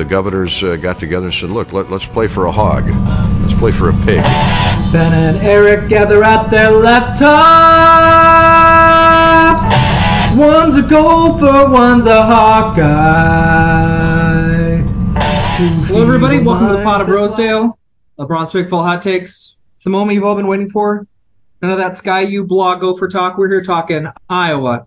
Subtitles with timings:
[0.00, 2.84] The governors uh, got together and said, look, let, let's play for a hog.
[2.86, 4.24] Let's play for a pig.
[4.94, 7.20] Ben and Eric gather at their laptops.
[10.38, 12.80] One's a gopher, one's a Hawkeye.
[15.86, 16.38] Hello, everybody.
[16.38, 17.78] Welcome to the Pod of Rosedale.
[18.18, 19.56] LeBron's Big Fall Hot Takes.
[19.74, 21.06] It's the moment you've all been waiting for.
[21.60, 23.36] None of that Sky U blog Gopher talk.
[23.36, 24.86] We're here talking Iowa.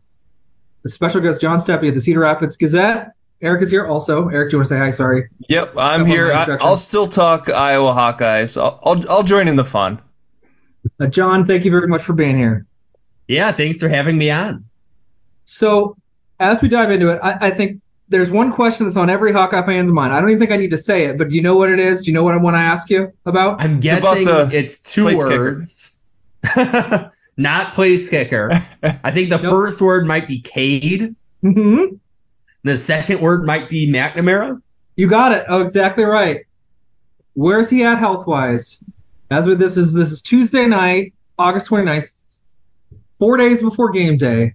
[0.82, 3.11] The special guest John Steppe of the Cedar Rapids Gazette.
[3.44, 4.30] Eric is here also.
[4.30, 4.89] Eric, do you want to say hi?
[4.89, 5.28] Sorry.
[5.50, 6.32] Yep, I'm Couple here.
[6.32, 8.59] I, I'll still talk Iowa Hawkeyes.
[8.59, 10.02] I'll, I'll I'll join in the fun.
[11.00, 12.66] Uh, John, thank you very much for being here.
[13.27, 14.66] Yeah, thanks for having me on.
[15.45, 15.98] So,
[16.40, 19.66] as we dive into it, I, I think there's one question that's on every Hawkeye
[19.66, 20.14] fan's mind.
[20.14, 21.80] I don't even think I need to say it, but do you know what it
[21.80, 22.03] is?
[22.03, 23.62] Do you know what I want to ask you about?
[23.62, 26.03] I'm It's about guessing the it's two words.
[27.38, 28.52] Not place kicker.
[28.84, 29.52] I think the Nope.
[29.52, 31.16] first word might be Cade.
[31.41, 31.86] hmm
[32.63, 34.62] The second word might be McNamara.
[34.95, 35.45] You got it.
[35.49, 36.45] Oh, exactly right.
[37.34, 38.81] Where's he at health wise?
[39.31, 42.14] As with this is this is Tuesday night, August 29th,
[43.19, 44.53] four days before game day.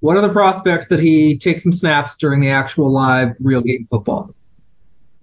[0.00, 3.86] What are the prospects that he takes some snaps during the actual live real game
[3.88, 4.34] football?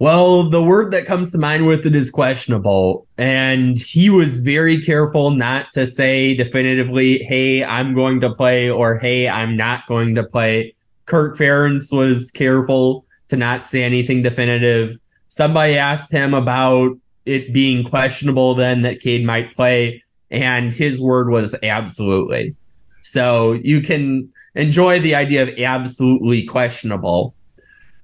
[0.00, 3.06] Well, the word that comes to mind with it is questionable.
[3.16, 8.98] And he was very careful not to say definitively, hey, I'm going to play or
[8.98, 10.74] hey, I'm not going to play.
[11.06, 14.96] Kirk Ferentz was careful to not say anything definitive.
[15.28, 16.96] Somebody asked him about
[17.26, 22.54] it being questionable then that Cade might play, and his word was absolutely.
[23.00, 27.34] So you can enjoy the idea of absolutely questionable,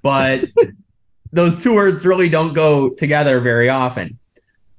[0.03, 0.45] but
[1.33, 4.19] those two words really don't go together very often.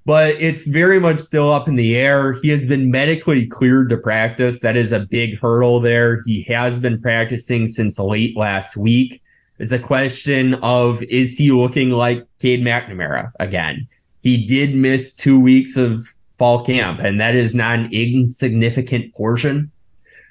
[0.06, 2.34] But it's very much still up in the air.
[2.34, 4.62] He has been medically cleared to practice.
[4.62, 6.20] That is a big hurdle there.
[6.26, 9.22] He has been practicing since late last week.
[9.60, 13.88] It's a question of is he looking like Cade McNamara again?
[14.24, 19.72] He did miss two weeks of fall camp, and that is not an insignificant portion.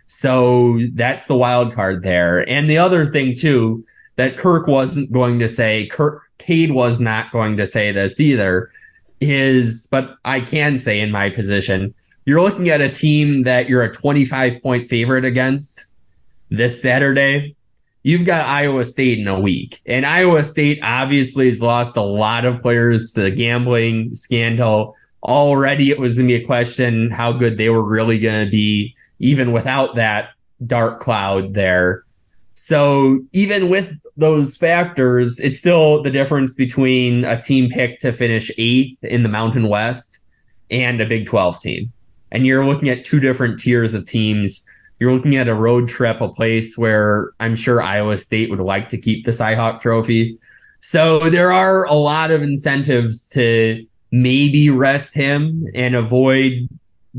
[0.07, 2.49] So that's the wild card there.
[2.49, 3.85] And the other thing too,
[4.17, 8.71] that Kirk wasn't going to say, Kirk, Cade was not going to say this either,
[9.21, 11.95] is, but I can say in my position,
[12.25, 15.91] you're looking at a team that you're a 25 point favorite against
[16.51, 17.57] this Saturday.
[18.03, 22.47] You've got Iowa State in a week, and Iowa State obviously has lost a lot
[22.47, 24.97] of players to the gambling scandal.
[25.23, 28.51] Already, it was going to be a question how good they were really going to
[28.51, 30.31] be, even without that
[30.67, 32.05] dark cloud there.
[32.71, 38.49] So even with those factors, it's still the difference between a team picked to finish
[38.59, 40.23] eighth in the Mountain West
[40.71, 41.93] and a Big 12 team.
[42.31, 44.71] And you're looking at two different tiers of teams.
[45.01, 48.91] You're looking at a road trip, a place where I'm sure Iowa State would like
[48.91, 50.39] to keep the Cyhawk trophy.
[50.79, 56.69] So there are a lot of incentives to maybe rest him and avoid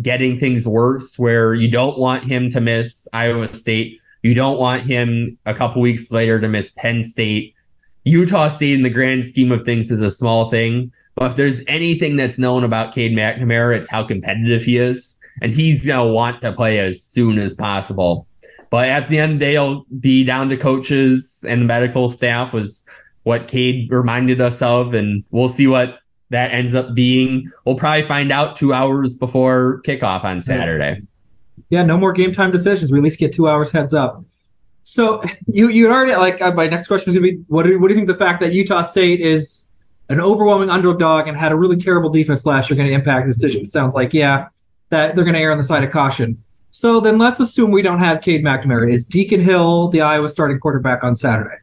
[0.02, 4.01] getting things worse where you don't want him to miss Iowa State.
[4.24, 7.56] You don't want him a couple weeks later to miss Penn State.
[8.04, 10.92] Utah State in the grand scheme of things is a small thing.
[11.16, 15.20] But if there's anything that's known about Cade McNamara, it's how competitive he is.
[15.42, 18.28] And he's going to want to play as soon as possible.
[18.70, 22.08] But at the end of the day, it'll be down to coaches and the medical
[22.08, 22.88] staff was
[23.24, 24.94] what Cade reminded us of.
[24.94, 26.00] And we'll see what
[26.30, 27.48] that ends up being.
[27.66, 31.02] We'll probably find out two hours before kickoff on Saturday.
[31.72, 32.92] Yeah, no more game time decisions.
[32.92, 34.24] We at least get two hours heads up.
[34.84, 37.88] So you you already like uh, my next question is gonna be what do what
[37.88, 39.70] do you think the fact that Utah State is
[40.10, 43.32] an overwhelming underdog and had a really terrible defense last year going to impact the
[43.32, 43.64] decision?
[43.64, 44.50] It sounds like yeah
[44.90, 46.44] that they're going to err on the side of caution.
[46.72, 48.92] So then let's assume we don't have Cade McNamara.
[48.92, 51.56] Is Deacon Hill the Iowa starting quarterback on Saturday?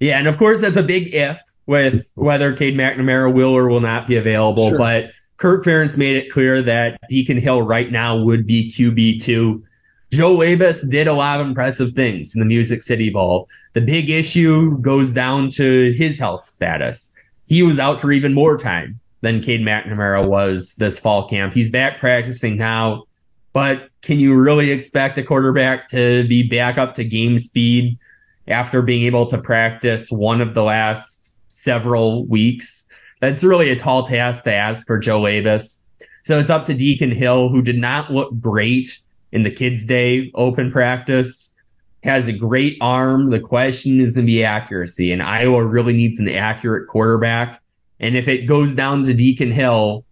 [0.00, 3.80] Yeah, and of course that's a big if with whether Cade McNamara will or will
[3.80, 4.70] not be available.
[4.70, 4.78] Sure.
[4.78, 9.64] But Kirk Ferentz made it clear that Deacon Hill right now would be QB two.
[10.12, 13.48] Joe Labas did a lot of impressive things in the Music City Bowl.
[13.72, 17.14] The big issue goes down to his health status.
[17.46, 21.52] He was out for even more time than Cade McNamara was this fall camp.
[21.52, 23.04] He's back practicing now,
[23.52, 27.98] but can you really expect a quarterback to be back up to game speed
[28.46, 32.77] after being able to practice one of the last several weeks?
[33.20, 35.84] That's really a tall task to ask for Joe Labas.
[36.22, 38.98] So it's up to Deacon Hill, who did not look great
[39.32, 41.60] in the Kids Day open practice.
[42.04, 43.30] Has a great arm.
[43.30, 47.60] The question is going to be accuracy, and Iowa really needs an accurate quarterback.
[47.98, 50.04] And if it goes down to Deacon Hill,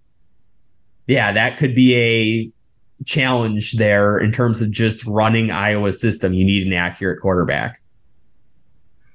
[1.06, 6.32] yeah, that could be a challenge there in terms of just running Iowa's system.
[6.32, 7.80] You need an accurate quarterback.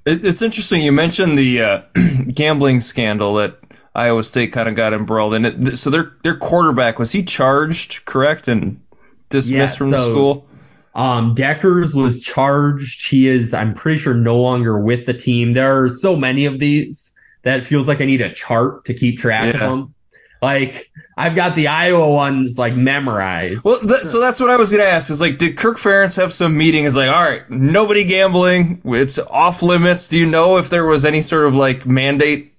[0.06, 1.82] It's interesting you mentioned the uh,
[2.34, 3.60] gambling scandal that
[3.94, 5.46] Iowa State kind of got embroiled in.
[5.46, 8.82] It, so their their quarterback was he charged, correct, and
[9.30, 10.48] dismissed Yeah, from the school?
[10.94, 13.10] Um, Dekkers was charged.
[13.10, 15.54] He is, I'm pretty sure, no longer with the team.
[15.54, 18.94] There are so many of these that it feels like I need a chart to
[18.94, 19.64] keep track Yeah.
[19.64, 19.96] of them.
[20.42, 23.64] Like I've got the Iowa ones like memorized.
[23.64, 25.12] Well, that, so that's what I was gonna ask.
[25.12, 26.86] Is like, did Kirk Ferentz have some meeting?
[26.86, 28.82] Is like, all right, nobody gambling.
[28.86, 30.08] It's off limits.
[30.08, 32.51] Do you know if there was any sort of like mandate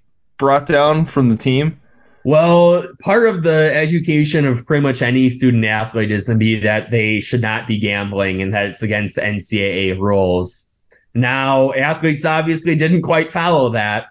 [0.43, 1.79] brought down from the team?
[2.25, 6.91] Well, part of the education of pretty much any student athlete is to be that
[6.91, 10.69] they should not be gambling and that it's against the NCAA rules.
[11.13, 14.07] Now, athletes obviously didn't quite follow that.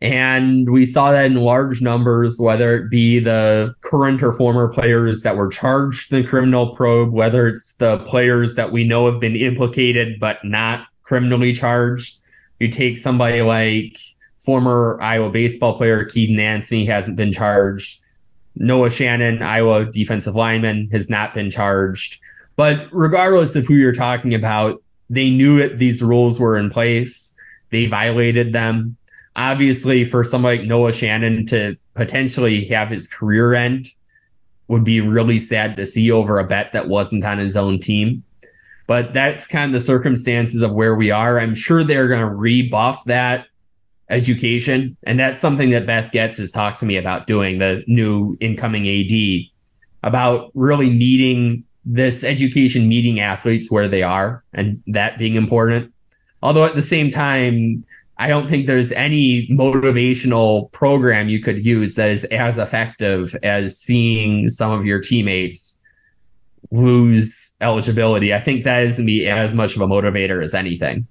[0.00, 5.22] And we saw that in large numbers, whether it be the current or former players
[5.22, 9.20] that were charged in the criminal probe, whether it's the players that we know have
[9.20, 12.16] been implicated but not criminally charged.
[12.60, 13.98] You take somebody like
[14.46, 18.00] former Iowa baseball player Keaton Anthony hasn't been charged.
[18.54, 22.20] Noah Shannon, Iowa defensive lineman, has not been charged.
[22.54, 27.36] But regardless of who you're talking about, they knew that these rules were in place.
[27.70, 28.96] They violated them.
[29.34, 33.88] Obviously, for somebody like Noah Shannon to potentially have his career end
[34.68, 38.22] would be really sad to see over a bet that wasn't on his own team.
[38.86, 41.38] But that's kind of the circumstances of where we are.
[41.38, 43.46] I'm sure they're going to rebuff that
[44.08, 44.96] education.
[45.02, 48.86] And that's something that Beth Goetz has talked to me about doing, the new incoming
[48.86, 49.50] AD,
[50.02, 55.92] about really meeting this education, meeting athletes where they are, and that being important.
[56.42, 57.84] Although at the same time,
[58.18, 63.78] I don't think there's any motivational program you could use that is as effective as
[63.78, 65.82] seeing some of your teammates
[66.70, 68.34] lose eligibility.
[68.34, 71.06] I think that is to be as much of a motivator as anything.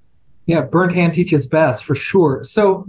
[0.46, 2.44] Yeah, burnt hand teaches best for sure.
[2.44, 2.88] So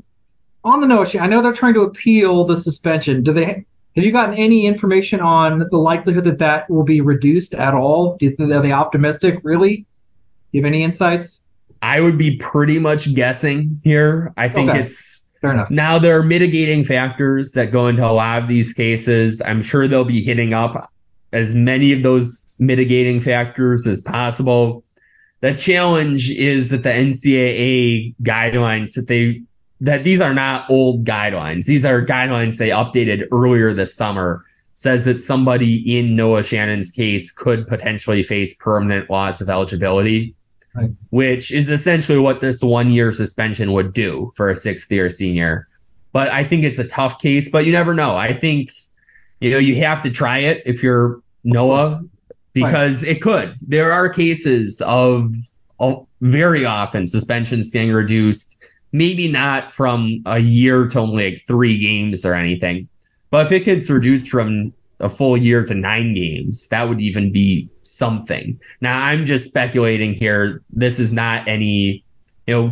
[0.64, 3.22] on the notion, I know they're trying to appeal the suspension.
[3.22, 7.54] Do they have you gotten any information on the likelihood that that will be reduced
[7.54, 8.16] at all?
[8.18, 9.40] Do are they optimistic?
[9.42, 9.76] Really?
[9.78, 9.84] Do
[10.52, 11.44] you have any insights?
[11.80, 14.32] I would be pretty much guessing here.
[14.36, 14.80] I think Okay.
[14.80, 15.70] it's Fair enough.
[15.70, 19.40] now there are mitigating factors that go into a lot of these cases.
[19.44, 20.90] I'm sure they'll be hitting up
[21.32, 24.84] as many of those mitigating factors as possible.
[25.40, 29.42] The challenge is that the NCAA guidelines that they
[29.82, 31.66] that these are not old guidelines.
[31.66, 34.44] These are guidelines they updated earlier this summer.
[34.72, 40.34] Says that somebody in Noah Shannon's case could potentially face permanent loss of eligibility
[40.76, 40.90] Right.
[41.08, 45.68] which is essentially what this one year suspension would do for a sixth year senior.
[46.12, 48.14] But I think it's a tough case, but you never know.
[48.14, 48.70] I think,
[49.40, 52.02] you know, you have to try it if you're Noah
[52.64, 53.54] because it could.
[53.66, 55.34] There are cases of,
[55.78, 61.78] of very often suspensions getting reduced, maybe not from a year to only like three
[61.78, 62.88] games or anything.
[63.30, 67.32] But if it gets reduced from a full year to nine games, that would even
[67.32, 68.58] be something.
[68.80, 70.62] Now I'm just speculating here.
[70.70, 72.04] This is not any,
[72.46, 72.70] you know,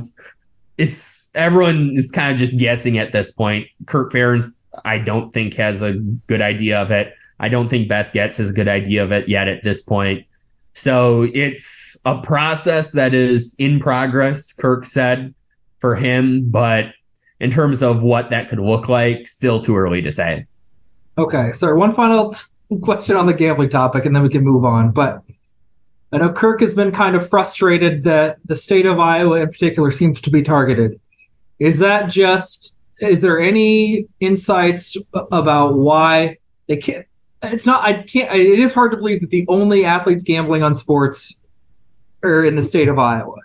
[0.79, 3.69] it's everyone is kind of just guessing at this point.
[3.87, 7.15] Kirk Ferentz, I don't think has a good idea of it.
[7.39, 10.27] I don't think Beth Goetz has a good idea of it yet at this point.
[10.73, 15.35] So it's a process that is in progress, Kirk said
[15.79, 16.87] for him, but
[17.39, 20.47] in terms of what that could look like, still too early to say.
[21.17, 22.35] Okay, so one final
[22.81, 24.91] question on the gambling topic, and then we can move on.
[24.91, 25.23] But
[26.13, 29.91] I know Kirk has been kind of frustrated that the state of Iowa, in particular,
[29.91, 31.01] seems to be targeted.
[31.59, 32.75] Is that just?
[33.01, 36.39] Is there any insights about why
[36.69, 37.07] they can't?
[37.53, 37.85] It's not.
[37.85, 38.35] I can't.
[38.35, 41.41] It is hard to believe that the only athletes gambling on sports
[42.23, 43.37] are in the state of Iowa.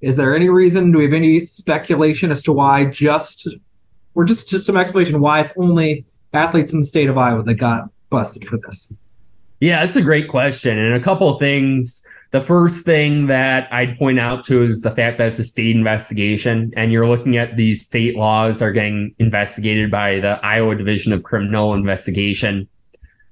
[0.00, 0.92] Is there any reason?
[0.92, 2.84] Do we have any speculation as to why?
[2.84, 3.48] Just
[4.14, 7.54] or just just some explanation why it's only athletes in the state of Iowa that
[7.54, 8.92] got busted for this.
[9.60, 10.78] Yeah, that's a great question.
[10.78, 12.06] And a couple of things.
[12.30, 15.74] The first thing that I'd point out to is the fact that it's a state
[15.74, 21.14] investigation and you're looking at these state laws are getting investigated by the Iowa Division
[21.14, 22.68] of Criminal Investigation.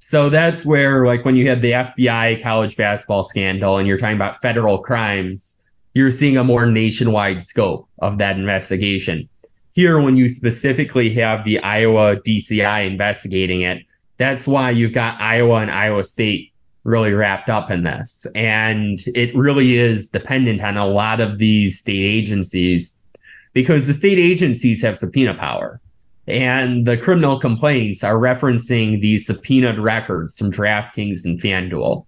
[0.09, 4.15] So that's where, like, when you had the FBI college basketball scandal and you're talking
[4.15, 9.27] about federal crimes, you're seeing a more nationwide scope of that investigation.
[9.73, 13.83] Here, when you specifically have the Iowa DCI investigating it,
[14.15, 16.53] that's why you've got Iowa and Iowa State
[16.85, 18.25] really wrapped up in this.
[18.33, 23.03] And it really is dependent on a lot of these state agencies
[23.51, 25.81] because the state agencies have subpoena power.
[26.27, 32.05] And the criminal complaints are referencing these subpoenaed records from DraftKings and FanDuel.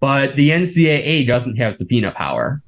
[0.00, 2.62] But the NCAA doesn't have subpoena power.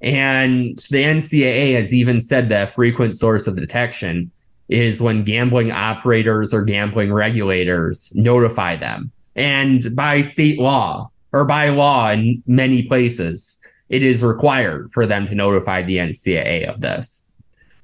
[0.00, 4.30] And the NCAA has even said that a frequent source of detection
[4.68, 9.10] is when gambling operators or gambling regulators notify them.
[9.34, 15.26] And by state law or by law in many places, it is required for them
[15.26, 17.30] to notify the NCAA of this.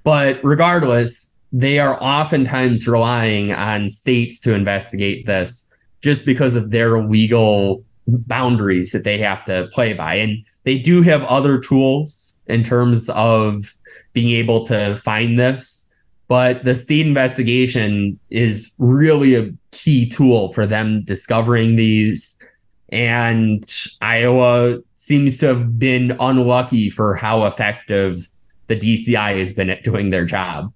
[0.05, 5.73] But regardless, they are oftentimes relying on states to investigate this
[6.03, 10.17] just because of their legal boundaries that they have to play by.
[10.17, 13.65] And they do have other tools in terms of
[14.12, 15.93] being able to find this,
[16.29, 22.43] but the state investigation is really a key tool for them discovering these.
[22.88, 23.65] And
[24.00, 28.26] Iowa seems to have been unlucky for how effective
[28.69, 30.73] the DCI has been at doing their job.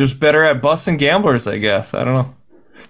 [0.00, 1.92] Just better at busting gamblers, I guess.
[1.92, 2.34] I don't know.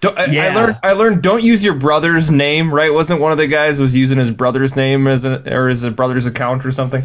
[0.01, 0.79] Don't, I, I learned.
[0.85, 1.23] I learned.
[1.25, 2.73] Don't use your brother's name.
[2.73, 2.93] Right?
[2.93, 6.27] Wasn't one of the guys was using his brother's name as a or his brother's
[6.27, 7.03] account or something?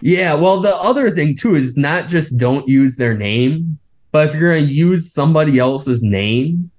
[0.00, 3.78] Yeah, well, the other thing too is not just don't use their name,
[4.10, 6.72] but if you're going to use somebody else's name,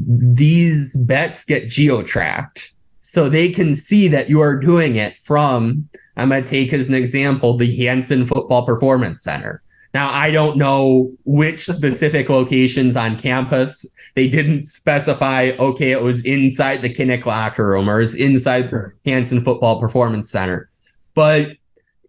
[0.00, 2.74] these bets get geo-tracked.
[2.98, 6.88] So they can see that you are doing it from, I'm going to take as
[6.88, 9.62] an example, the Hansen Football Performance Center.
[9.94, 13.94] Now, I don't know which specific locations on campus.
[14.16, 18.70] They didn't specify, okay, it was inside the Kinnick locker room or it was inside
[18.70, 20.68] the Hansen Football Performance Center.
[21.14, 21.52] But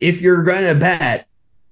[0.02, 1.28] if you're going to bet,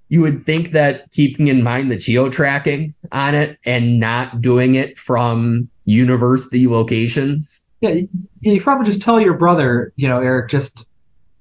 [0.07, 4.75] you would think that keeping in mind the geo tracking on it and not doing
[4.75, 7.67] it from university locations.
[7.81, 8.09] Yeah, you,
[8.41, 10.85] you probably just tell your brother, you know, Eric, just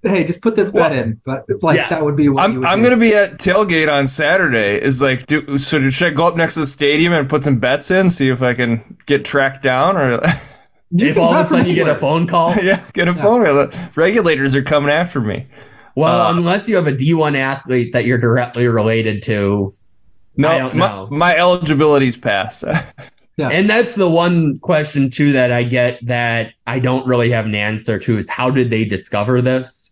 [0.02, 1.20] hey, just put this bet Well, in.
[1.24, 1.90] But like yes.
[1.90, 2.84] that would be what I'm would I'm do.
[2.84, 4.76] gonna be at tailgate on Saturday.
[4.82, 7.58] Is like, do so should I go up next to the stadium and put some
[7.60, 10.20] bets in, see if I can get tracked down, or
[10.94, 13.44] You if all of a sudden you get a phone call, yeah, get a phone.
[13.44, 13.68] call.
[13.96, 15.46] Regulators are coming after me.
[15.96, 19.72] well, Uh, unless you have a D1 athlete that you're directly related to,
[20.36, 22.64] No, I don't my, my eligibility's passed.
[23.38, 23.48] Yeah.
[23.50, 27.54] And that's the one question too that I get that I don't really have an
[27.54, 29.91] answer to is how did they discover this?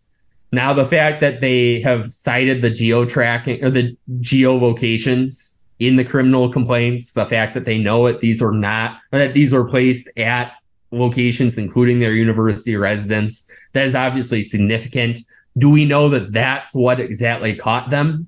[0.52, 6.04] Now the fact that they have cited the geo tracking or the geolocations in the
[6.04, 10.10] criminal complaints, the fact that they know it, these are not that these were placed
[10.18, 10.52] at
[10.92, 15.20] locations including their university residence, that is obviously significant.
[15.56, 18.26] Do we know that that's what exactly caught them?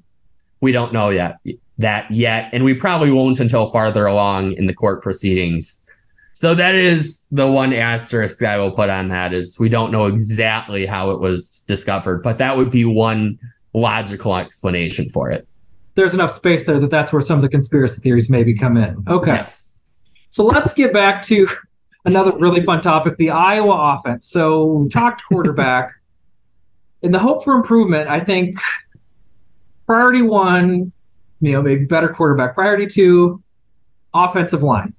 [0.60, 1.38] We don't know yet
[1.78, 5.81] that yet, and we probably won't until farther along in the court proceedings.
[6.42, 9.92] So that is the one asterisk that I will put on that is we don't
[9.92, 13.38] know exactly how it was discovered, but that would be one
[13.72, 15.46] logical explanation for it.
[15.94, 19.04] There's enough space there that that's where some of the conspiracy theories maybe come in.
[19.06, 19.30] Okay.
[19.30, 19.78] Yes.
[20.30, 21.46] So let's get back to
[22.06, 24.28] another really fun topic, the Iowa offense.
[24.28, 25.92] So we talked quarterback.
[27.02, 28.58] In the hope for improvement, I think
[29.86, 30.90] priority one,
[31.40, 32.56] you know, maybe better quarterback.
[32.56, 33.40] Priority two,
[34.12, 34.92] offensive line.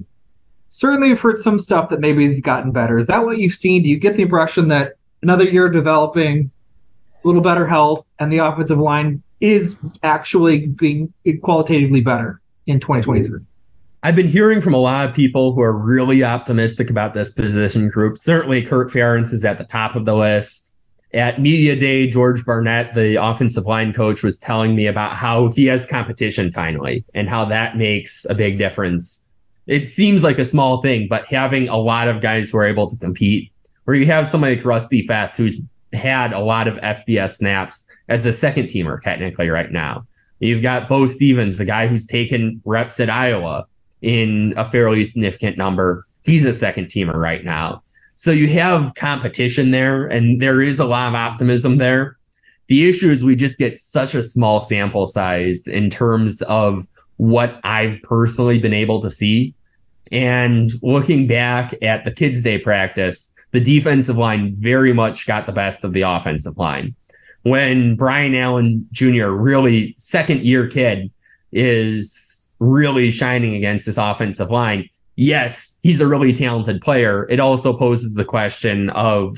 [0.73, 2.97] Certainly we've heard some stuff that maybe they've gotten better.
[2.97, 3.83] Is that what you've seen?
[3.83, 6.49] Do you get the impression that another year developing,
[7.23, 11.13] a little better health, and the offensive line is actually being
[11.43, 13.41] qualitatively better in 2023?
[14.01, 17.89] I've been hearing from a lot of people who are really optimistic about this position
[17.89, 18.17] group.
[18.17, 20.73] Certainly, Kirk Ferentz is at the top of the list.
[21.13, 25.67] At Media Day, George Barnett, the offensive line coach, was telling me about how he
[25.67, 29.22] has competition finally and how that makes a big difference.
[29.67, 32.87] It seems like a small thing, but having a lot of guys who are able
[32.87, 33.51] to compete,
[33.85, 38.25] where you have somebody like Rusty Feth, who's had a lot of FBS snaps as
[38.25, 40.05] a second teamer technically right now.
[40.39, 43.65] You've got Beau Stephens, the guy who's taken reps at Iowa
[44.01, 46.03] in a fairly significant number.
[46.25, 47.83] He's a second teamer right now.
[48.15, 52.17] So you have competition there, and there is a lot of optimism there.
[52.67, 56.85] The issue is we just get such a small sample size in terms of
[57.23, 59.53] what I've personally been able to see.
[60.11, 65.53] And looking back at the Kids Day practice, the defensive line very much got the
[65.53, 66.95] best of the offensive line.
[67.43, 71.11] When Brian Allen Jr., really second year kid,
[71.53, 77.25] is really shining against this offensive line, yes, he's a really talented player.
[77.29, 79.37] It also poses the question of,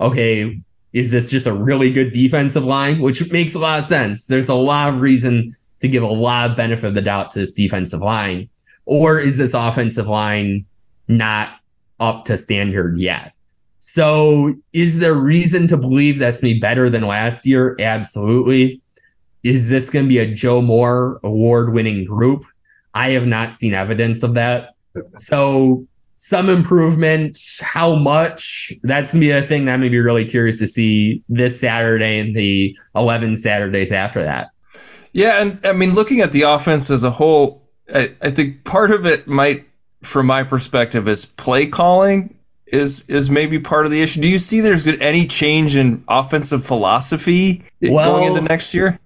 [0.00, 0.62] okay,
[0.94, 3.02] is this just a really good defensive line?
[3.02, 4.26] Which makes a lot of sense.
[4.26, 7.40] There's a lot of reason to give a lot of benefit of the doubt to
[7.40, 8.48] this defensive line.
[8.84, 10.64] Or is this offensive line
[11.06, 11.56] not
[12.00, 13.32] up to standard yet?
[13.78, 17.76] So is there reason to believe that's going to be better than last year?
[17.78, 18.80] Absolutely.
[19.42, 22.44] Is this going to be a Joe Moore award winning group?
[22.94, 24.74] I have not seen evidence of that.
[25.16, 25.86] So
[26.22, 27.36] some improvement.
[27.60, 28.72] How much?
[28.82, 32.20] That's gonna be a thing that I'm gonna be really curious to see this Saturday
[32.20, 34.50] and the 11 Saturdays after that.
[35.12, 38.90] Yeah, and I mean, looking at the offense as a whole, I, I think part
[38.90, 39.66] of it might,
[40.02, 44.22] from my perspective, is play calling is is maybe part of the issue.
[44.22, 48.98] Do you see there's any change in offensive philosophy Well- going into next year?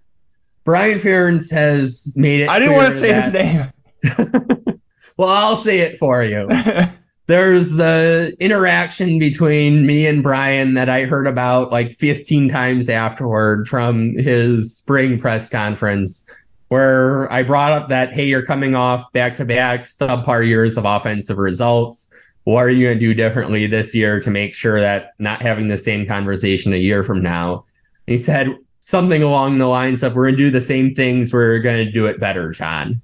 [0.65, 2.49] Brian Ferentz has made it.
[2.49, 3.67] I didn't want to say his name.
[5.17, 6.49] well, I'll say it for you.
[7.27, 13.67] There's the interaction between me and Brian that I heard about like 15 times afterward
[13.67, 16.33] from his spring press conference,
[16.69, 20.85] where I brought up that, hey, you're coming off back to back subpar years of
[20.85, 22.15] offensive results.
[22.45, 25.67] What are you going to do differently this year to make sure that not having
[25.67, 27.65] the same conversation a year from now?
[28.07, 31.33] And he said something along the lines of, we're going to do the same things,
[31.33, 33.03] we're going to do it better, John.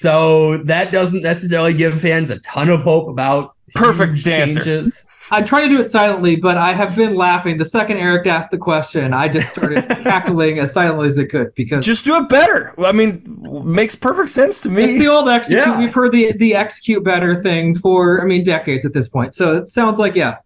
[0.00, 4.60] So that doesn't necessarily give fans a ton of hope about Perfect huge answer.
[4.60, 5.06] changes.
[5.30, 7.58] I try to do it silently, but I have been laughing.
[7.58, 11.54] The second Eric asked the question, I just started cackling as silently as I could
[11.54, 12.74] because Just do it better.
[12.78, 13.22] I mean,
[13.64, 14.98] makes perfect sense to it's me.
[14.98, 15.60] the old execute.
[15.66, 15.78] Yeah.
[15.78, 19.34] We've heard the the execute better thing for I mean decades at this point.
[19.34, 20.38] So it sounds like yeah.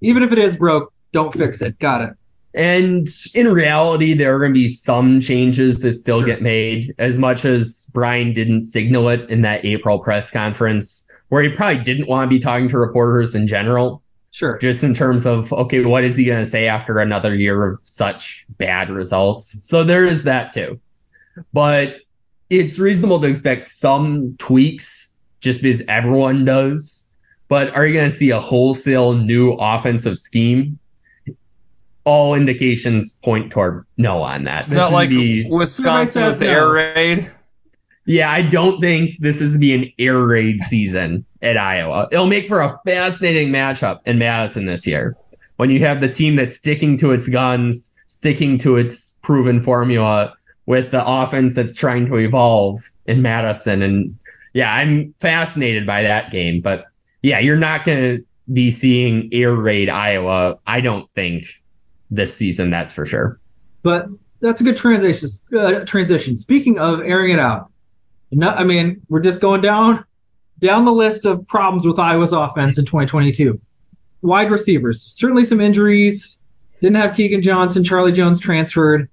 [0.00, 1.78] Even if it is broke, don't fix it.
[1.78, 2.10] Got it.
[2.54, 6.26] And in reality, there are going to be some changes that still Sure.
[6.26, 11.42] get made, as much as Brian didn't signal it in that April press conference, where
[11.42, 14.02] he probably didn't want to be talking to reporters in general.
[14.30, 14.58] Sure.
[14.58, 17.78] just in terms of okay, what is he going to say after another year of
[17.84, 19.60] such bad results?
[19.62, 20.80] So there is that too.
[21.52, 21.98] But
[22.50, 27.12] it's reasonable to expect some tweaks just because everyone does.
[27.46, 30.80] But are you going to see a wholesale new offensive scheme?
[32.04, 34.60] All indications point toward no on that.
[34.60, 37.30] It's This not like be- Wisconsin with the says air raid.
[38.06, 42.08] Yeah, I don't think this is be an air raid season at Iowa.
[42.12, 45.16] It'll make for a fascinating matchup in Madison this year.
[45.56, 50.34] When you have the team that's sticking to its guns, sticking to its proven formula
[50.66, 53.82] with the offense that's trying to evolve in Madison.
[53.82, 54.18] And
[54.52, 56.60] yeah, I'm fascinated by that game.
[56.60, 56.86] But
[57.22, 61.44] yeah, you're not going to be seeing air raid Iowa, I don't think,
[62.10, 63.38] this season, that's for sure.
[63.82, 64.08] But
[64.40, 65.28] that's a good transition.
[65.56, 66.36] Uh, transition.
[66.36, 67.70] Speaking of airing it out,
[68.30, 70.04] no, I mean we're just going down
[70.58, 73.60] down the list of problems with Iowa's offense in 2022.
[74.22, 76.40] Wide receivers, certainly some injuries.
[76.80, 79.08] Didn't have Keagan Johnson, Charlie Jones transferred.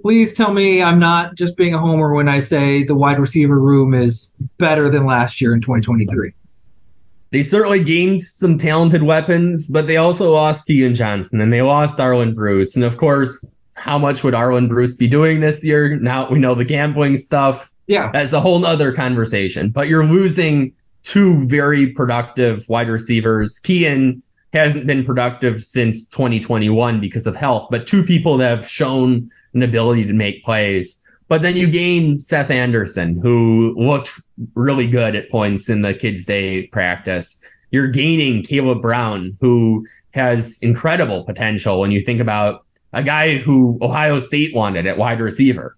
[0.00, 3.58] Please tell me I'm not just being a homer when I say the wide receiver
[3.58, 6.32] room is better than last year in 2023.
[7.30, 11.98] They certainly gained some talented weapons, but they also lost Keagan Johnson and they lost
[11.98, 12.76] Arland Bruce.
[12.76, 15.96] And of course, how much would Arland Bruce be doing this year?
[15.96, 17.70] Now we know the gambling stuff.
[17.86, 19.70] Yeah, That's a whole other conversation.
[19.70, 23.58] But you're losing two very productive wide receivers.
[23.60, 24.20] Kean
[24.52, 29.62] hasn't been productive since 2021 because of health, but two people that have shown an
[29.62, 31.02] ability to make plays.
[31.28, 34.20] But then you gain Seth Anderson, who looked
[34.54, 37.44] really good at points in the kids' day practice.
[37.70, 42.64] You're gaining Kaleb Brown, who has incredible potential when you think about
[42.94, 45.76] a guy who Ohio State wanted at wide receiver.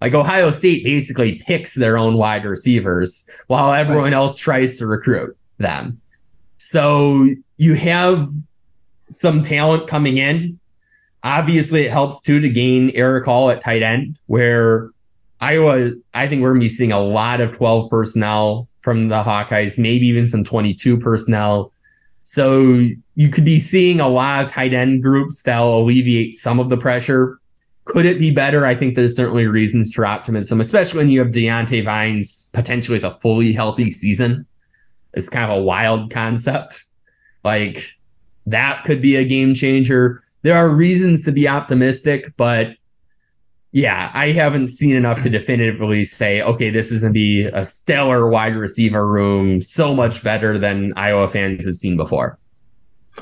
[0.00, 5.36] Like Ohio State basically picks their own wide receivers while everyone else tries to recruit
[5.58, 6.00] them.
[6.58, 7.28] So
[7.58, 8.28] you have
[9.10, 10.58] some talent coming in.
[11.26, 14.90] Obviously, it helps too to gain Erick All at tight end, where
[15.40, 19.24] Iowa, I think we're going to be seeing a lot of 12 personnel from the
[19.24, 21.72] Hawkeyes, maybe even some 22 personnel.
[22.22, 22.78] So
[23.16, 26.68] you could be seeing a lot of tight end groups that will alleviate some of
[26.68, 27.40] the pressure.
[27.84, 28.64] Could it be better?
[28.64, 33.04] I think there's certainly reasons for optimism, especially when you have Diante Vines potentially with
[33.04, 34.46] a fully healthy season.
[35.12, 36.84] It's kind of a wild concept.
[37.42, 37.78] Like
[38.46, 40.22] that could be a game changer.
[40.46, 42.76] There are reasons to be optimistic, but
[43.72, 45.32] yeah, I haven't seen enough to mm-hmm.
[45.32, 50.22] definitively say, okay, this is going to be a stellar wide receiver room, so much
[50.22, 52.38] better than Iowa fans have seen before.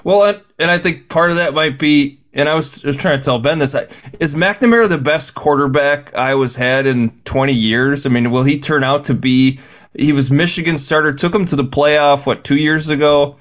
[0.04, 3.18] Well, and, and I think part of that might be, and I was, was trying
[3.18, 3.88] to tell Ben this, I-
[4.20, 8.04] is McNamara the best quarterback Iowa's had in 20 years?
[8.04, 9.60] I mean, will he turn out to be?
[9.96, 13.38] He was Michigan starter, took him to the playoff what two years ago.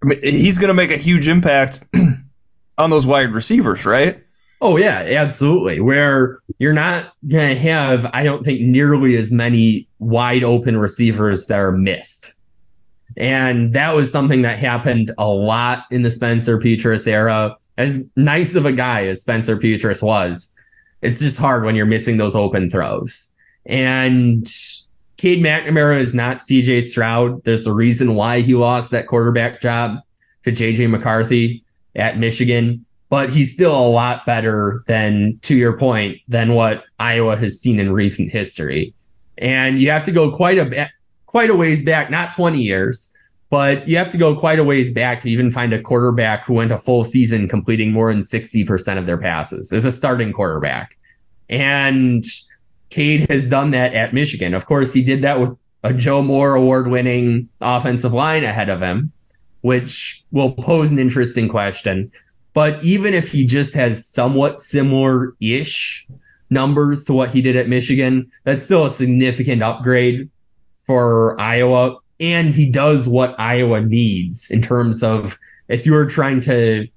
[0.00, 1.82] I mean, he's going to make a huge impact
[2.78, 4.22] on those wide receivers, right?
[4.60, 5.80] Oh yeah, absolutely.
[5.80, 11.60] Where you're not gonna have, I don't think, nearly as many wide open receivers that
[11.60, 12.34] are missed.
[13.16, 17.56] And that was something that happened a lot in the Spencer Petras era.
[17.76, 20.56] As nice of a guy as Spencer Petras was,
[21.02, 23.36] it's just hard when you're missing those open throws.
[23.64, 24.46] And
[25.16, 27.44] Cade McNamara is not CJ Stroud.
[27.44, 29.98] There's a reason why he lost that quarterback job
[30.44, 31.64] to JJ McCarthy
[31.98, 37.36] at Michigan, but he's still a lot better than, to your point, than what Iowa
[37.36, 38.94] has seen in recent history.
[39.36, 40.88] And you have to go quite a
[41.26, 43.14] quite a ways back, not 20 years,
[43.50, 46.54] but you have to go quite a ways back to even find a quarterback who
[46.54, 50.96] went a full season completing more than 60% of their passes as a starting quarterback.
[51.48, 52.24] And
[52.90, 54.54] Cade has done that at Michigan.
[54.54, 58.80] Of course, he did that with a Joe Moore award winning offensive line ahead of
[58.80, 59.12] him,
[59.60, 62.12] which will pose an interesting question.
[62.54, 66.06] But even if he just has somewhat similar ish
[66.50, 70.30] numbers to what he did at Michigan, that's still a significant upgrade
[70.86, 71.98] for Iowa.
[72.20, 76.88] And he does what Iowa needs in terms of if you were trying to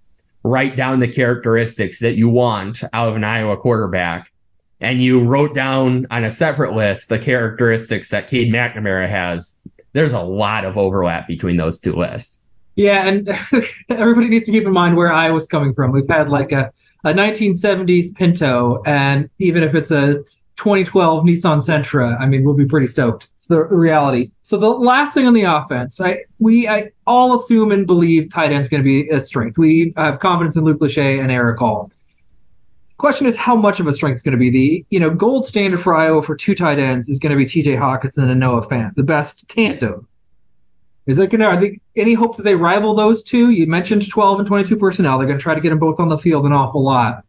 [0.44, 4.32] write down the characteristics that you want out of an Iowa quarterback,
[4.80, 9.62] and you wrote down on a separate list the characteristics that Cade McNamara has,
[9.94, 12.41] there's a lot of overlap between those two lists.
[12.82, 13.30] Yeah, and
[13.90, 15.92] everybody needs to keep in mind where Iowa's coming from.
[15.92, 16.72] We've had like a,
[17.04, 20.24] a 1970s Pinto, and even if it's a
[20.56, 23.28] 2012 Nissan Sentra, I mean, we'll be pretty stoked.
[23.36, 24.32] It's the reality.
[24.42, 28.52] So the last thing on the offense, I we I all assume and believe tight
[28.52, 29.60] end's going to be a strength.
[29.60, 31.92] We have confidence in Luke Lachey and Erick All
[32.98, 34.50] question is how much of a strength is going to be.
[34.52, 37.46] The you know gold standard for Iowa for two tight ends is going to be
[37.46, 37.76] T.J.
[37.76, 40.08] Hockenson and Noah Fant, the best tandem.
[41.08, 41.46] Is going to?
[41.46, 43.50] Are they any hope that they rival those two?
[43.50, 45.18] You mentioned 12 and 22 personnel.
[45.18, 47.24] They're going to try to get them both on the field an awful lot.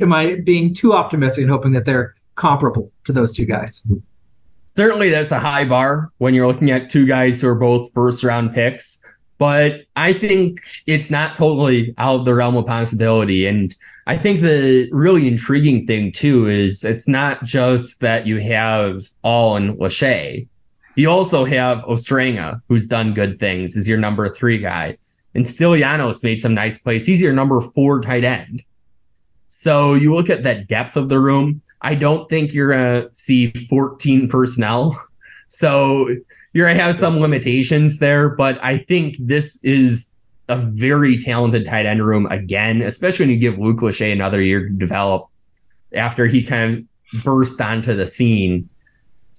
[0.00, 3.82] Am I being too optimistic and hoping that they're comparable to those two guys?
[4.76, 8.22] Certainly, that's a high bar when you're looking at two guys who are both first
[8.22, 9.02] round picks.
[9.38, 13.46] But I think it's not totally out of the realm of possibility.
[13.46, 13.74] And
[14.06, 19.56] I think the really intriguing thing too is it's not just that you have All
[19.56, 20.48] and Lachey.
[20.96, 24.96] You also have Ostrenga, who's done good things, is your number three guy.
[25.34, 27.06] And Stilianos made some nice plays.
[27.06, 28.62] He's your number four tight end.
[29.48, 31.60] So you look at that depth of the room.
[31.82, 34.96] I don't think you're going to see 14 personnel.
[35.48, 36.08] So
[36.52, 40.10] you're going to have some limitations there, but I think this is
[40.48, 44.68] a very talented tight end room again, especially when you give Luke Lachey another year
[44.68, 45.28] to develop
[45.94, 48.68] after he kind of burst onto the scene.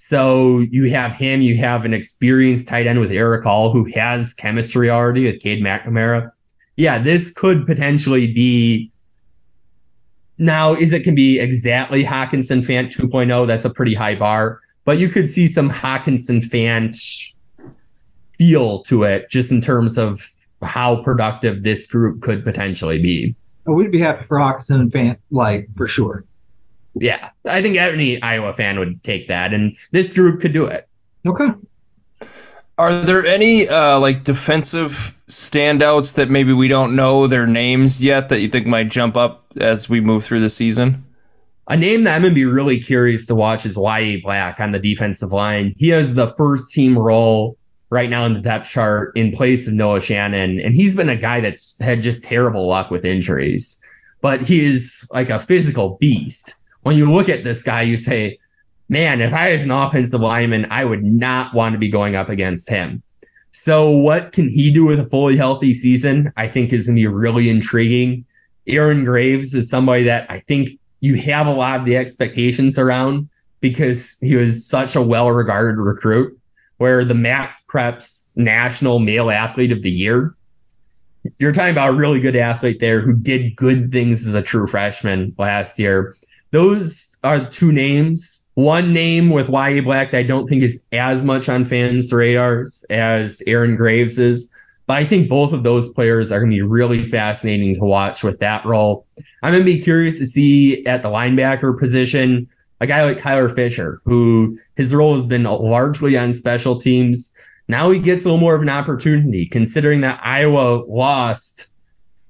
[0.08, 4.34] So you have him, you have an experienced tight end with Erick All who has
[4.34, 6.32] chemistry already with Cade McNamara.
[6.76, 8.91] Yeah, this could potentially be
[10.38, 13.48] now, is it can be exactly Hockenson Fant 2.0?
[13.48, 16.96] That's a pretty high bar but you could see some Hockenson Fant
[18.38, 20.22] feel to it just in terms of
[20.62, 23.36] how productive this group could potentially be.
[23.65, 26.24] We'd be happy for Hockenson and Fant, like for sure.
[27.00, 30.88] Yeah, I think any Iowa fan would take that, and this group could do it.
[31.26, 31.48] Okay.
[32.78, 34.92] Are there any uh, like defensive
[35.28, 39.46] standouts that maybe we don't know their names yet that you think might jump up
[39.60, 41.06] as we move through the season?
[41.68, 44.72] A name that I'm going to be really curious to watch is Yahya Black on
[44.72, 45.74] the defensive line.
[45.76, 47.58] He has the first team role
[47.90, 50.60] right now in the depth chart in place of Noah Shannon.
[50.60, 53.84] And he's been a guy that's had just terrible luck with injuries,
[54.22, 56.56] but he is like a physical beast.
[56.88, 58.39] When you look at this guy, you say,
[58.88, 62.30] man, if I was an offensive lineman, I would not want to be going up
[62.30, 63.04] against him.
[63.52, 66.32] So what can he do with a fully healthy season?
[66.38, 68.23] I think is going to be really intriguing.
[68.65, 70.69] Aaron Graves is somebody that I think
[71.02, 73.28] you have a lot of the expectations around
[73.60, 76.39] because he was such a well regarded recruit,
[76.78, 80.34] where the Max Preps National Male Athlete of the Year.
[81.38, 84.67] You're talking about a really good athlete there who did good things as a true
[84.67, 86.13] freshman last year.
[86.52, 88.50] Those are two names.
[88.54, 92.86] One name with Yahya Black that I don't think is as much on fans' radars
[92.90, 94.52] as Aaron Graves is.
[94.86, 98.24] But I think both of those players are going to be really fascinating to watch
[98.24, 99.06] with that role.
[99.44, 102.48] I'm going to be curious to see at the linebacker position
[102.80, 107.36] a guy like Kyler Fisher, who his role has been largely on special teams.
[107.68, 111.74] Now he gets a little more of an opportunity, considering that Iowa lost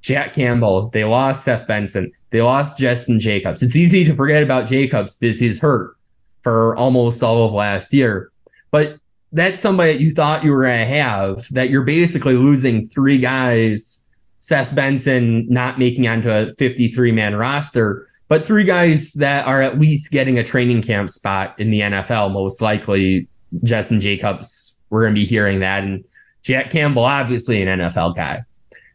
[0.08, 3.62] Jack Campbell, they lost Seth Benson, they lost Justin Jacobs.
[3.62, 5.98] It's easy to forget about Jacobs because he's hurt
[6.44, 8.32] for almost all of last year.
[8.72, 9.00] But
[9.34, 13.18] that's somebody that you thought you were going to have that you're basically losing three
[13.18, 14.06] guys,
[14.40, 19.78] Seth Benson not making onto a 53 man roster, but three guys that are at
[19.78, 23.28] least getting a training camp spot in the NFL, most likely
[23.62, 24.80] Justin Jacobs.
[24.90, 25.84] We're going to be hearing that.
[25.84, 26.06] And
[26.44, 28.46] Jack Campbell, obviously an NFL guy.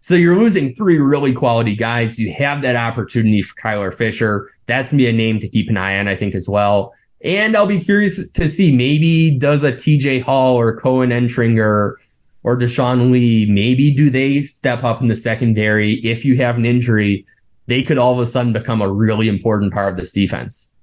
[0.03, 2.19] So you're losing three really quality guys.
[2.19, 4.51] You have that opportunity for Kyler Fisher.
[4.67, 6.93] That's to be a name to keep an eye on, I think, as well.
[7.25, 11.95] And I'll be curious to see maybe does a TJ Hall or Koen Entringer
[12.43, 16.67] or Deshaun Lee, maybe do they step up in the secondary if you have an
[16.67, 17.25] injury?
[17.67, 20.75] They could all of a sudden become a really important part of this defense.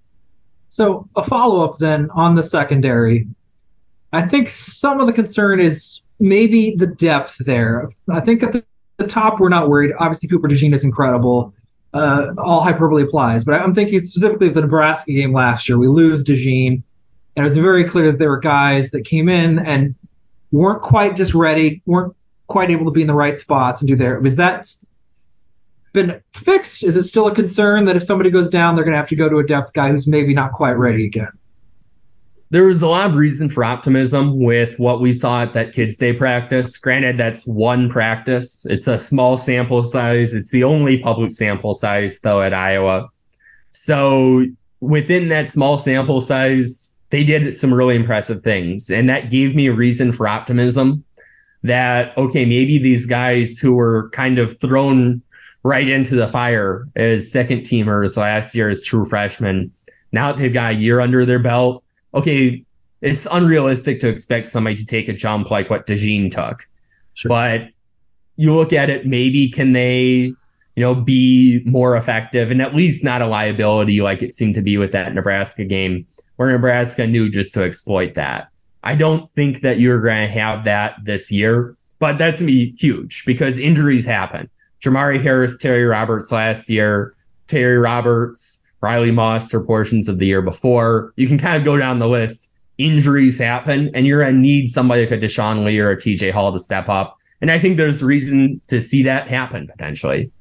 [0.70, 3.28] So a follow up then on the secondary.
[4.14, 7.92] I think some of the concern is maybe the depth there.
[8.10, 8.64] I think at the,
[9.00, 9.94] the top we're not worried.
[9.98, 11.54] Obviously Cooper DeJean is incredible.
[11.92, 15.80] Uh, all hyperbole applies, but I'm thinking specifically of the Nebraska game last year.
[15.80, 16.84] We lose DeJean, and
[17.36, 19.96] it was very clear that there were guys that came in and
[20.52, 23.96] weren't quite just ready, weren't quite able to be in the right spots and do
[23.96, 24.20] their.
[24.20, 24.68] Was that
[25.94, 26.84] been fixed?
[26.84, 29.16] Is it still a concern that if somebody goes down, they're going to have to
[29.16, 31.32] go to a depth guy who's maybe not quite ready again?
[32.52, 35.98] There was a lot of reason for optimism with what we saw at that Kids
[35.98, 36.78] Day practice.
[36.80, 38.66] Granted, that's one practice.
[38.66, 40.34] It's a small sample size.
[40.34, 43.10] It's the only public sample size, though, at Iowa.
[43.70, 44.46] So
[44.80, 48.90] within that small sample size, they did some really impressive things.
[48.90, 51.04] And that gave me a reason for optimism
[51.62, 55.22] that, okay, maybe these guys who were kind of thrown
[55.62, 59.72] right into the fire as second teamers last year as true freshmen,
[60.12, 62.64] now that they've got a year under their belt, okay,
[63.02, 66.68] it's unrealistic to expect somebody to take a jump like what DeJean took.
[67.14, 67.30] Sure.
[67.30, 67.70] But
[68.36, 70.36] you look at it, maybe can they, you
[70.78, 74.78] know, be more effective and at least not a liability like it seemed to be
[74.78, 78.50] with that Nebraska game where Nebraska knew just to exploit that.
[78.82, 82.54] I don't think that you're going to have that this year, but that's going to
[82.54, 84.50] be huge because injuries happen.
[84.82, 87.14] Jamari Harris, Terry Roberts last year,
[87.48, 91.14] Terry Roberts, Riley Moss for portions of the year before.
[91.16, 92.52] You can kind of go down the list.
[92.78, 96.32] Injuries happen, and you're going to need somebody like a Deshaun Lee or a TJ
[96.32, 97.18] Hall to step up.
[97.42, 100.32] And I think there's reason to see that happen potentially.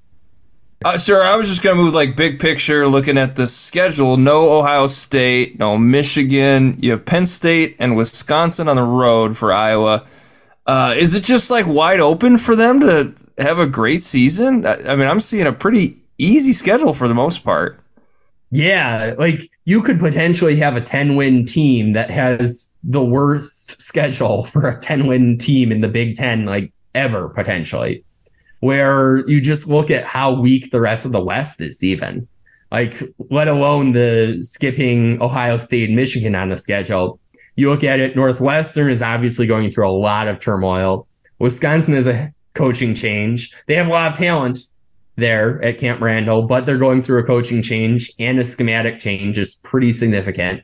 [0.85, 4.17] Uh, sir, I was just gonna move like big picture, looking at the schedule.
[4.17, 6.77] No Ohio State, no Michigan.
[6.81, 10.07] You have Penn State and Wisconsin on the road for Iowa.
[10.65, 14.67] Uh, is it just like wide open for them to have a great season?
[14.67, 17.81] I, I mean, I'm seeing a pretty easy schedule for the most part.
[18.51, 24.45] Yeah, like you could potentially have a 10 win team that has the worst schedule
[24.45, 28.05] for a 10 win team in the Big Ten, like ever potentially
[28.61, 32.27] where you just look at how weak the rest of the West is even.
[32.71, 37.19] Like, let alone the skipping Ohio State and Michigan on the schedule.
[37.57, 41.07] You look at it, Northwestern is obviously going through a lot of turmoil.
[41.39, 43.55] Wisconsin is a coaching change.
[43.67, 44.59] They have a lot of talent
[45.19, 49.39] there at Camp Randall, but they're going through a coaching change and a schematic change
[49.39, 50.63] is pretty significant.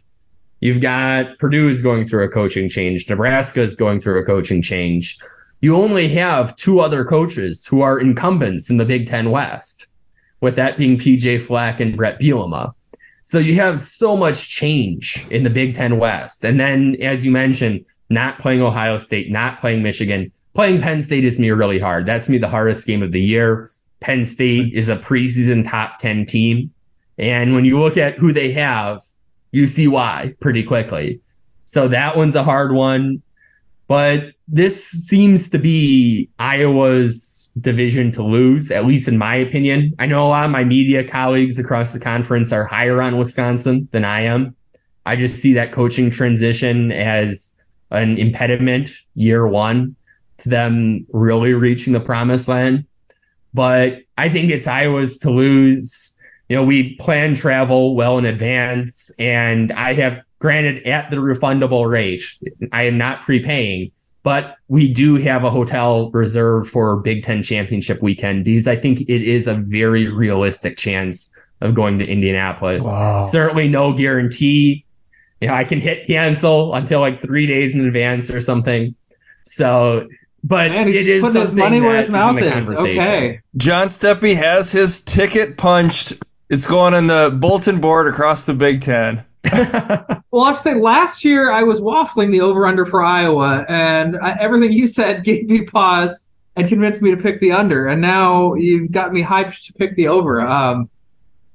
[0.61, 3.09] You've got Purdue is going through a coaching change.
[3.11, 5.19] Nebraska is going through a coaching change
[5.65, 9.95] you only have two other coaches who are incumbents in the Big Ten West,
[10.43, 12.75] with that being PJ Fleck and Bret Bielema.
[13.23, 16.45] So you have so much change in the Big Ten West.
[16.45, 21.25] And then, as you mentioned, not playing Ohio State, not playing Michigan, playing Penn State
[21.25, 22.05] is me really hard.
[22.05, 23.71] That's me the hardest game of the year.
[24.05, 26.71] Penn State is a preseason top 10 team.
[27.17, 29.01] And when you look at who they have,
[29.51, 31.23] you see why pretty quickly.
[31.65, 33.23] So that one's a hard one.
[33.89, 39.95] But this seems to be Iowa's division to lose, at least in my opinion.
[39.99, 43.89] I know a lot of my media colleagues across the conference are higher on Wisconsin
[43.91, 44.55] than I am.
[45.07, 47.59] I just see that coaching transition as
[47.91, 49.97] an impediment year one
[50.39, 52.85] to them really reaching the promised land.
[53.55, 56.21] But I think it's Iowa's to lose.
[56.49, 61.91] You know, we plan travel well in advance, and I have Granted, at the refundable
[61.91, 62.23] rate,
[62.71, 68.03] I am not prepaying, but we do have a hotel reserved for Big Ten championship
[68.03, 72.85] weekend because I think it is a very realistic chance of going to Indianapolis.
[72.85, 73.23] Wow.
[73.23, 74.85] Certainly no guarantee.
[75.41, 78.95] You know, I can hit cancel until like three days in advance or something.
[79.45, 80.09] So,
[80.45, 82.69] but Man, it is putting his money where his mouth is.
[82.69, 83.41] Okay.
[83.57, 86.23] John Steppe has his ticket punched.
[86.51, 89.25] It's going on the bulletin board across the Big Ten.
[90.31, 93.65] well, I have to say, last year I was waffling the over under for Iowa,
[93.67, 97.87] and I, everything you said gave me pause and convinced me to pick the under.
[97.87, 100.43] And now you've got me hyped to pick the over.
[100.43, 100.91] Um,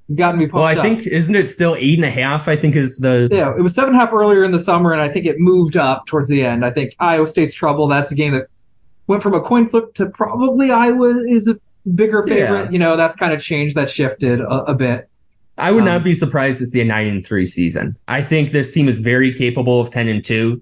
[0.08, 0.84] you've gotten me pumped Well, I up.
[0.84, 2.48] think isn't it still eight and a half?
[2.48, 3.54] I think is the yeah.
[3.56, 5.78] It was seven and a half earlier in the summer, and I think it moved
[5.78, 6.66] up towards the end.
[6.66, 7.88] I think Iowa State's trouble.
[7.88, 8.48] That's a game that
[9.10, 11.60] went from a coin flip to probably Iowa is a
[11.94, 12.66] bigger favorite.
[12.66, 12.70] Yeah.
[12.70, 13.76] You know, that's kind of changed.
[13.76, 15.10] That shifted a, a bit.
[15.58, 17.98] I would um, not be surprised to see a nine and three season.
[18.08, 20.62] I think this team is very capable of ten and two.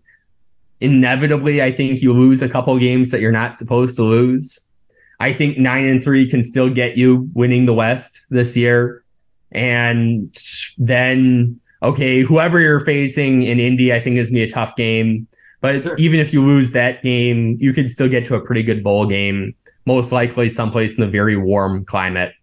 [0.80, 4.72] Inevitably, I think you lose a couple games that you're not supposed to lose.
[5.20, 9.04] I think nine and three can still get you winning the West this year.
[9.52, 10.34] And
[10.78, 15.28] then okay, whoever you're facing in Indy, I think is gonna be a tough game.
[15.60, 15.96] But Sure.
[15.98, 19.08] even if you lose that game, you could still get to a pretty good bowl
[19.08, 19.54] game,
[19.86, 22.34] most likely someplace in a very warm climate.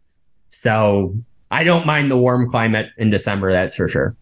[0.48, 1.14] So
[1.50, 4.16] I don't mind the warm climate in December, that's for sure.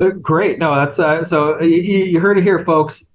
[0.00, 0.58] Uh, Great.
[0.58, 3.08] No, that's uh, so you, you heard it here, folks.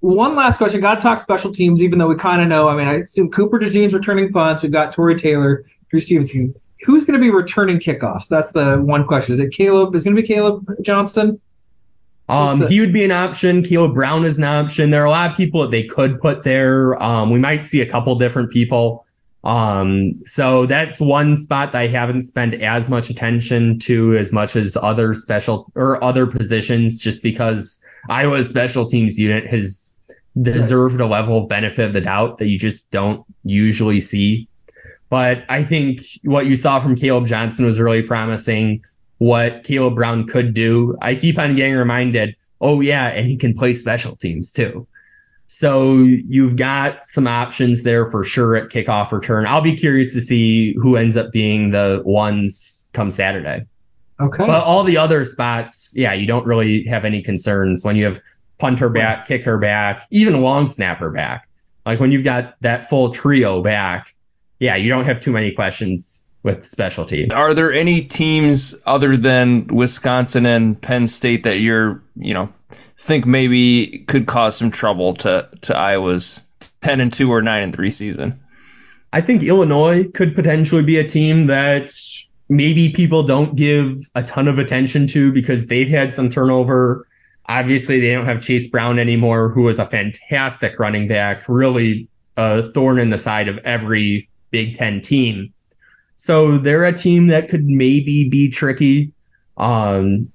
[0.00, 0.80] One last question.
[0.80, 2.68] Got to talk special teams, even though we kind of know.
[2.68, 4.62] I mean, I assume Cooper DeJean's returning punts.
[4.62, 6.54] We've got Tory Taylor, Drew Stevenson.
[6.84, 8.28] Who's going to be returning kickoffs?
[8.28, 9.32] That's the one question.
[9.32, 9.94] Is it Caleb?
[9.94, 11.40] Is it going to be Caleb Johnston?
[12.28, 13.62] Um, the- he would be an option.
[13.62, 14.90] Kaleb Brown is an option.
[14.90, 17.00] There are a lot of people that they could put there.
[17.02, 19.04] Um, we might see a couple different people.
[19.44, 24.56] Um, so that's one spot that I haven't spent as much attention to as much
[24.56, 29.96] as other special or other positions, just because Iowa's special teams unit has
[30.40, 34.48] deserved a level of benefit of the doubt that you just don't usually see.
[35.08, 38.82] But I think what you saw from Kaleb Johnson was really promising.
[39.18, 40.96] What Kaleb Brown could do.
[41.00, 44.86] I keep on getting reminded, oh yeah, and he can play special teams too.
[45.46, 49.46] So you've got some options there for sure at kickoff return.
[49.46, 53.66] I'll be curious to see who ends up being the ones come Saturday.
[54.18, 54.46] Okay.
[54.46, 58.20] But all the other spots, yeah, you don't really have any concerns when you have
[58.58, 61.48] punter back, kicker back, even long snapper back.
[61.84, 64.14] Like when you've got that full trio back,
[64.58, 67.30] yeah, you don't have too many questions with specialty.
[67.30, 72.52] Are there any teams other than Wisconsin and Penn State that you're, you know,
[72.96, 76.44] think maybe could cause some trouble to to Iowa's
[76.80, 78.40] 10 and 2 or 9 and 3 season?
[79.12, 81.90] I think Illinois could potentially be a team that
[82.48, 87.06] maybe people don't give a ton of attention to because they've had some turnover.
[87.48, 92.62] Obviously, they don't have Chase Brown anymore, who was a fantastic running back, really a
[92.62, 95.52] thorn in the side of every Big Ten team.
[96.26, 99.12] So they're a team that could maybe be tricky.
[99.56, 100.32] Um,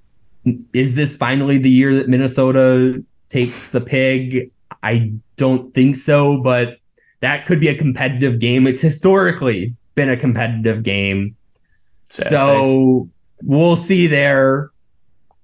[0.74, 4.52] is this finally the year that Minnesota takes the pig?
[4.82, 6.78] I don't think so, but
[7.20, 8.68] that could be a competitive game.
[8.68, 11.36] It's historically been a competitive game.
[12.06, 12.30] Sad.
[12.30, 13.10] So
[13.44, 14.72] we'll see there.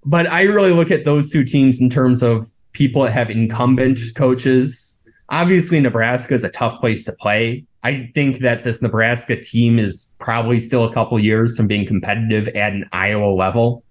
[0.06, 4.00] But I really look at those two teams in terms of people that have incumbent
[4.16, 5.04] coaches.
[5.30, 7.66] Obviously, Nebraska is a tough place to play.
[7.84, 12.48] I think that this Nebraska team is probably still a couple years from being competitive
[12.50, 13.84] at an Iowa level.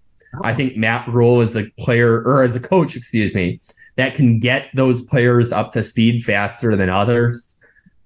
[0.43, 3.61] I think Matt Rhule is a player or as a coach, excuse me,
[3.97, 7.61] that can get those players up to speed faster than others.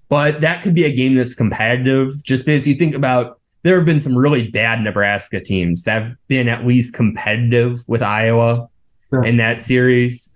[0.09, 3.85] But that could be a game that's competitive just because you think about there have
[3.85, 8.69] been some really bad Nebraska teams that have been at least competitive with Iowa
[9.23, 10.30] in that series.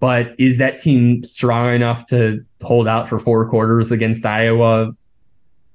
[0.00, 4.92] But is that team strong enough to hold out for four quarters against Iowa?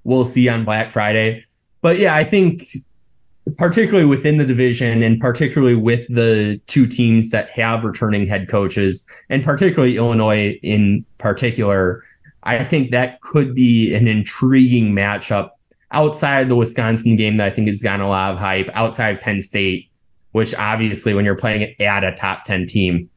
[0.04, 1.46] We'll see on Black Friday.
[1.82, 2.64] But yeah, I think
[3.58, 9.10] particularly within the division and particularly with the two teams that have returning head coaches
[9.30, 12.04] and particularly Illinois in particular,
[12.44, 15.52] I think that could be an intriguing matchup
[15.92, 19.42] outside the Wisconsin game that I think has gotten a lot of hype, outside Penn
[19.42, 19.90] State,
[20.32, 23.10] which obviously when you're playing at a top 10 team,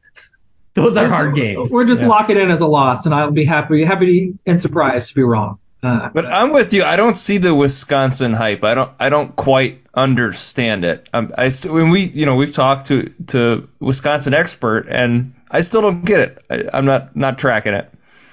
[0.77, 1.69] those are hard games.
[1.71, 2.07] We're just Yeah.
[2.07, 5.23] lock it in as a loss, and I'll be happy, happy and surprised to be
[5.23, 5.57] wrong.
[5.83, 6.83] Uh, But I'm with you.
[6.83, 8.63] I don't see the Wisconsin hype.
[8.63, 8.91] I don't.
[8.99, 11.07] I don't quite understand it.
[11.13, 15.61] Um, I st- when we, you know, we've talked to to Wisconsin expert, and I
[15.61, 16.45] still don't get it.
[16.49, 17.89] I, I'm not not tracking it.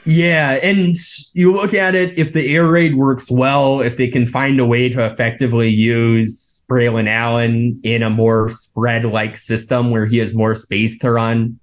[0.06, 0.94] Yeah, and
[1.32, 4.66] you look at it if the air raid works well, if they can find a
[4.66, 10.36] way to effectively use Braelon Allen in a more spread like system where he has
[10.36, 11.58] more space to run,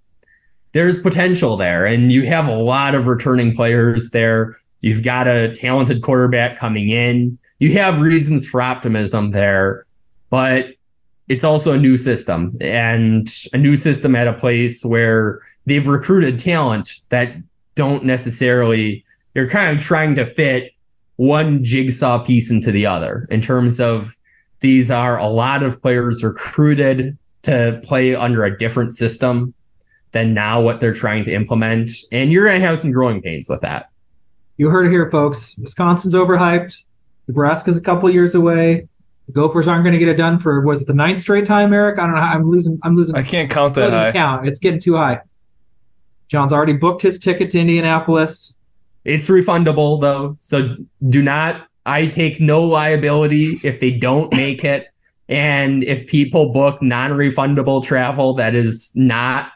[0.74, 1.86] there's potential there.
[1.86, 4.58] And you have a lot of returning players there.
[4.80, 7.38] You've got a talented quarterback coming in.
[7.60, 9.86] You have reasons for optimism there,
[10.30, 10.74] but
[11.28, 16.40] it's also a new system and a new system at a place where they've recruited
[16.40, 17.36] talent that
[17.76, 20.74] don't necessarily you're kind of trying to fit
[21.16, 24.18] one jigsaw piece into the other in terms of
[24.60, 29.54] these are a lot of players recruited to play under a different system
[30.12, 33.50] than now what they're trying to implement and you're going to have some growing pains
[33.50, 33.88] with that
[34.58, 35.58] you heard it here, folks.
[35.58, 36.84] Wisconsin's overhyped.
[37.28, 38.88] Nebraska's a couple years away.
[39.26, 41.74] The Gophers aren't going to get it done for was it the ninth straight time,
[41.74, 41.98] Eric?
[41.98, 42.22] I don't know.
[42.22, 42.78] how- I'm losing.
[42.84, 43.16] I'm losing.
[43.16, 44.12] I can't count that high.
[44.12, 44.48] count.
[44.48, 45.22] It's getting too high.
[46.28, 48.54] John's already booked his ticket to Indianapolis.
[49.04, 50.76] it's refundable though so
[51.10, 54.88] do not i take no liability if they don't make it
[55.28, 59.52] and if people book non-refundable travel that is not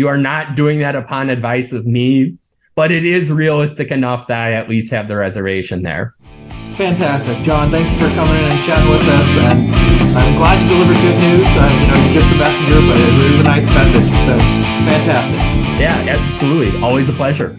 [0.00, 2.38] you are not doing that upon advice of me
[2.74, 6.14] but it is realistic enough that i at least have the reservation there
[6.80, 7.70] Fantastic, John.
[7.70, 11.20] Thank you for coming in and chatting with us, and I'm glad you delivered good
[11.20, 11.44] news.
[11.52, 14.08] Uh, you know, you're just the messenger, but it was a nice message.
[14.24, 14.32] So
[14.88, 15.36] fantastic.
[15.78, 16.80] Yeah, absolutely.
[16.80, 17.58] Always a pleasure.